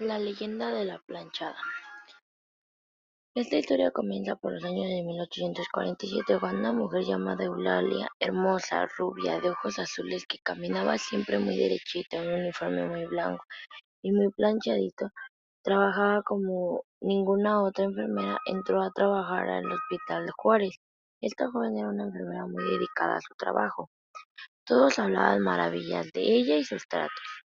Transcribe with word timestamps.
La 0.00 0.16
leyenda 0.16 0.70
de 0.70 0.84
la 0.84 1.00
planchada. 1.00 1.56
Esta 3.34 3.56
historia 3.56 3.90
comienza 3.90 4.36
por 4.36 4.52
los 4.52 4.62
años 4.62 4.86
de 4.86 5.02
mil 5.02 5.20
ochocientos 5.20 5.66
cuarenta 5.72 6.06
y 6.06 6.10
siete, 6.10 6.38
cuando 6.38 6.60
una 6.60 6.72
mujer 6.72 7.02
llamada 7.02 7.42
Eulalia, 7.42 8.08
hermosa, 8.20 8.86
rubia, 8.96 9.40
de 9.40 9.50
ojos 9.50 9.80
azules, 9.80 10.24
que 10.26 10.38
caminaba 10.38 10.98
siempre 10.98 11.40
muy 11.40 11.56
derechita, 11.56 12.22
un 12.22 12.28
uniforme 12.28 12.86
muy 12.86 13.06
blanco 13.06 13.44
y 14.00 14.12
muy 14.12 14.30
planchadito, 14.30 15.10
trabajaba 15.64 16.22
como 16.22 16.84
ninguna 17.00 17.60
otra 17.64 17.86
enfermera, 17.86 18.38
entró 18.46 18.82
a 18.82 18.92
trabajar 18.92 19.48
al 19.48 19.72
Hospital 19.72 20.26
de 20.26 20.32
Juárez. 20.36 20.76
Esta 21.20 21.50
joven 21.50 21.76
era 21.76 21.88
una 21.88 22.04
enfermera 22.04 22.46
muy 22.46 22.62
dedicada 22.62 23.16
a 23.16 23.20
su 23.20 23.34
trabajo. 23.34 23.90
Todos 24.64 25.00
hablaban 25.00 25.40
maravillas 25.40 26.12
de 26.12 26.20
ella 26.20 26.56
y 26.56 26.62
sus 26.62 26.86
tratos. 26.86 27.47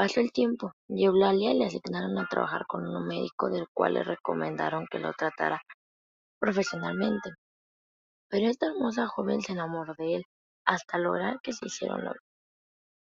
Pasó 0.00 0.20
el 0.20 0.32
tiempo 0.32 0.72
y 0.88 1.04
Eulalia 1.04 1.52
le 1.52 1.66
asignaron 1.66 2.16
a 2.16 2.26
trabajar 2.26 2.64
con 2.66 2.86
un 2.86 3.06
médico 3.06 3.50
del 3.50 3.68
cual 3.68 3.92
le 3.92 4.02
recomendaron 4.02 4.86
que 4.90 4.98
lo 4.98 5.12
tratara 5.12 5.60
profesionalmente. 6.38 7.28
Pero 8.30 8.46
esta 8.48 8.68
hermosa 8.68 9.06
joven 9.08 9.42
se 9.42 9.52
enamoró 9.52 9.92
de 9.98 10.14
él 10.14 10.24
hasta 10.64 10.96
lograr 10.96 11.38
que 11.42 11.52
se 11.52 11.66
hicieron 11.66 11.98
novios. 11.98 12.24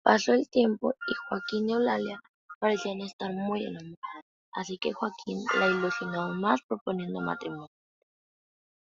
Pasó 0.02 0.32
el 0.32 0.48
tiempo 0.50 0.92
y 1.06 1.14
Joaquín 1.28 1.70
y 1.70 1.72
Eulalia 1.74 2.18
parecían 2.58 3.00
estar 3.00 3.32
muy 3.32 3.64
enamorados, 3.64 4.24
así 4.50 4.76
que 4.78 4.92
Joaquín 4.92 5.38
la 5.60 5.68
ilusionó 5.68 6.34
más 6.34 6.62
proponiendo 6.66 7.20
matrimonio. 7.20 7.70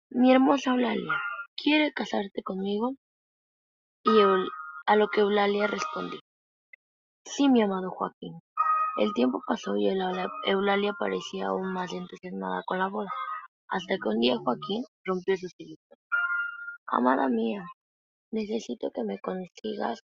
Mi 0.09 0.31
hermosa 0.31 0.71
Eulalia, 0.71 1.13
¿quiere 1.55 1.93
casarte 1.93 2.41
conmigo? 2.41 2.95
Y 4.03 4.19
a 4.87 4.95
lo 4.95 5.09
que 5.09 5.21
Eulalia 5.21 5.67
respondió. 5.67 6.22
Sí, 7.25 7.49
mi 7.49 7.61
amado 7.61 7.89
Joaquín. 7.89 8.39
El 8.97 9.13
tiempo 9.13 9.41
pasó 9.47 9.75
y 9.75 9.87
Eulalia 9.87 10.93
parecía 10.99 11.47
aún 11.47 11.73
más 11.73 11.91
entusiasmada 11.93 12.61
con 12.65 12.79
la 12.79 12.89
boda, 12.89 13.09
hasta 13.69 13.95
que 13.95 14.09
un 14.09 14.19
día 14.19 14.37
Joaquín 14.37 14.83
rompió 15.03 15.35
su 15.37 15.47
silencio. 15.47 15.95
Amada 16.85 17.29
mía, 17.29 17.65
necesito 18.31 18.91
que 18.91 19.03
me 19.03 19.19
consigas 19.19 20.01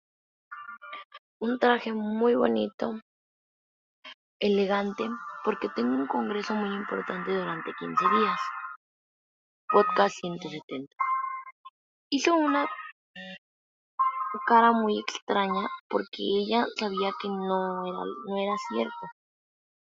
un 1.39 1.59
traje 1.59 1.93
muy 1.93 2.35
bonito, 2.35 2.99
elegante, 4.39 5.07
porque 5.45 5.69
tengo 5.69 5.95
un 5.95 6.07
congreso 6.07 6.55
muy 6.55 6.75
importante 6.75 7.31
durante 7.31 7.71
15 7.79 8.05
días. 8.17 8.39
Podcast 9.69 10.15
170. 10.19 10.93
Hizo 12.09 12.35
una 12.35 12.67
cara 14.45 14.71
muy 14.71 14.99
extraña 14.99 15.67
porque 15.89 16.21
ella 16.21 16.65
sabía 16.77 17.11
que 17.21 17.29
no 17.29 17.85
era, 17.85 17.99
no 18.27 18.37
era 18.37 18.55
cierto, 18.69 19.07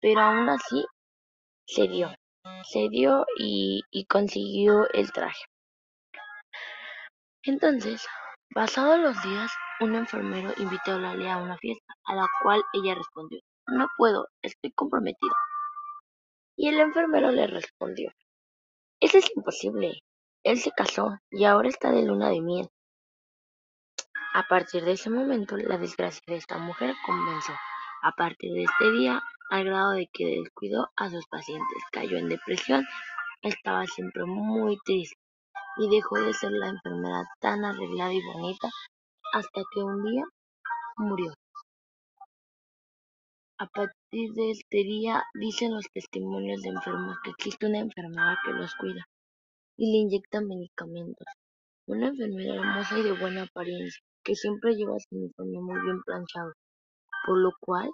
pero 0.01 0.21
aún 0.21 0.49
así 0.49 0.85
se 1.65 1.87
dio, 1.87 2.13
se 2.63 2.89
dio 2.89 3.25
y, 3.37 3.81
y 3.91 4.05
consiguió 4.05 4.89
el 4.93 5.11
traje. 5.11 5.43
Entonces, 7.43 8.05
pasados 8.53 8.99
los 8.99 9.21
días, 9.23 9.51
un 9.79 9.95
enfermero 9.95 10.53
invitó 10.57 10.91
a 10.91 10.95
Eulalia 10.95 11.33
a 11.33 11.37
una 11.37 11.57
fiesta, 11.57 11.93
a 12.05 12.15
la 12.15 12.27
cual 12.43 12.61
ella 12.73 12.95
respondió, 12.95 13.39
no 13.67 13.87
puedo, 13.97 14.27
estoy 14.41 14.71
comprometida. 14.71 15.35
Y 16.55 16.67
el 16.67 16.79
enfermero 16.79 17.31
le 17.31 17.47
respondió, 17.47 18.11
eso 18.99 19.17
es 19.17 19.31
imposible, 19.35 19.99
él 20.43 20.59
se 20.59 20.71
casó 20.71 21.17
y 21.31 21.45
ahora 21.45 21.69
está 21.69 21.91
de 21.91 22.03
luna 22.03 22.29
de 22.29 22.41
miel. 22.41 22.67
A 24.33 24.43
partir 24.47 24.85
de 24.85 24.93
ese 24.93 25.09
momento, 25.09 25.57
la 25.57 25.77
desgracia 25.77 26.21
de 26.25 26.37
esta 26.37 26.57
mujer 26.57 26.95
comenzó. 27.05 27.51
A 28.01 28.13
partir 28.13 28.53
de 28.53 28.63
este 28.63 28.91
día, 28.93 29.21
al 29.49 29.65
grado 29.65 29.91
de 29.91 30.07
que 30.13 30.39
descuidó 30.41 30.89
a 30.95 31.09
sus 31.09 31.27
pacientes, 31.27 31.83
cayó 31.91 32.17
en 32.17 32.29
depresión, 32.29 32.85
estaba 33.41 33.85
siempre 33.87 34.23
muy 34.25 34.77
triste 34.85 35.17
y 35.77 35.89
dejó 35.89 36.15
de 36.15 36.33
ser 36.33 36.51
la 36.51 36.69
enfermera 36.69 37.25
tan 37.41 37.65
arreglada 37.65 38.13
y 38.13 38.21
bonita 38.33 38.69
hasta 39.33 39.61
que 39.73 39.83
un 39.83 40.01
día 40.01 40.23
murió. 40.95 41.33
A 43.57 43.67
partir 43.67 44.31
de 44.33 44.51
este 44.51 44.77
día, 44.77 45.23
dicen 45.33 45.73
los 45.73 45.85
testimonios 45.93 46.61
de 46.61 46.69
enfermos 46.69 47.17
que 47.23 47.31
existe 47.31 47.65
una 47.65 47.79
enfermera 47.79 48.39
que 48.45 48.53
los 48.53 48.73
cuida 48.75 49.05
y 49.75 49.91
le 49.91 49.97
inyecta 49.97 50.39
medicamentos. 50.39 51.27
Una 51.85 52.07
enfermera 52.07 52.55
hermosa 52.55 52.97
y 52.97 53.03
de 53.03 53.11
buena 53.11 53.43
apariencia, 53.43 54.01
que 54.23 54.35
siempre 54.35 54.75
lleva 54.75 54.99
su 54.99 55.15
uniforme 55.15 55.59
muy 55.61 55.81
bien 55.81 56.01
planchado, 56.03 56.53
por 57.25 57.37
lo 57.37 57.51
cual 57.59 57.89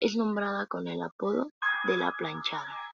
es 0.00 0.16
nombrada 0.16 0.66
con 0.66 0.86
el 0.86 1.02
apodo 1.02 1.50
de 1.86 1.96
la 1.96 2.12
planchada. 2.18 2.87